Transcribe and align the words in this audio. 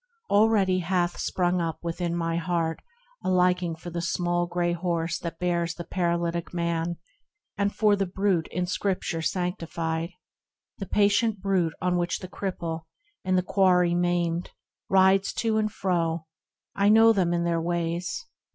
Already 0.31 0.79
hath 0.79 1.19
sprung 1.19 1.61
up 1.61 1.77
within 1.83 2.15
my 2.15 2.35
heart 2.37 2.79
A 3.23 3.29
liking 3.29 3.75
for 3.75 3.91
the 3.91 4.01
small 4.01 4.47
gray 4.47 4.73
horse 4.73 5.19
that 5.19 5.37
bears 5.37 5.75
The 5.75 5.83
paralytic 5.83 6.55
man, 6.55 6.97
and 7.55 7.71
for 7.71 7.95
the 7.95 8.07
brute 8.07 8.47
In 8.47 8.65
Scripture 8.65 9.21
sanctified— 9.21 10.09
the 10.79 10.87
patient 10.87 11.39
brute 11.39 11.73
On 11.83 11.97
which 11.97 12.17
the 12.17 12.27
cripple, 12.27 12.85
in 13.23 13.35
the 13.35 13.43
quarry 13.43 13.93
maimed, 13.93 14.49
Rides 14.89 15.33
to 15.33 15.57
and 15.57 15.71
fro: 15.71 16.25
I 16.75 16.89
know 16.89 17.13
them 17.13 17.31
and 17.31 17.45
their 17.45 17.61
ways. 17.61 18.25